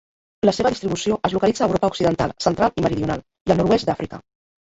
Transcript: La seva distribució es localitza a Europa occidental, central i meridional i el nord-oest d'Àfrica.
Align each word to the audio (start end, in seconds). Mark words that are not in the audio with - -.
La 0.49 0.53
seva 0.59 0.69
distribució 0.75 1.17
es 1.29 1.33
localitza 1.37 1.63
a 1.65 1.67
Europa 1.67 1.91
occidental, 1.93 2.33
central 2.47 2.73
i 2.81 2.85
meridional 2.87 3.21
i 3.51 3.55
el 3.57 3.61
nord-oest 3.63 3.91
d'Àfrica. 3.91 4.21